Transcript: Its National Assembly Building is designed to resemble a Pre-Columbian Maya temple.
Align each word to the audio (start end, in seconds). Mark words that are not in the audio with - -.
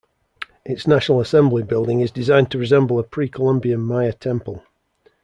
Its 0.65 0.87
National 0.87 1.21
Assembly 1.21 1.61
Building 1.61 2.01
is 2.01 2.09
designed 2.09 2.49
to 2.49 2.57
resemble 2.57 2.97
a 2.97 3.03
Pre-Columbian 3.03 3.81
Maya 3.81 4.13
temple. 4.13 4.63